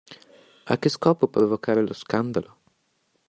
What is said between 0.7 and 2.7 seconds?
che scopo provocare lo scandalo?